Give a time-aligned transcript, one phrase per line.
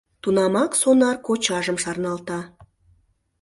[0.21, 2.39] Тунамак сонар кочажым шарналта.